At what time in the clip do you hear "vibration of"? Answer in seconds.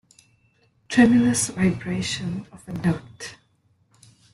1.49-2.67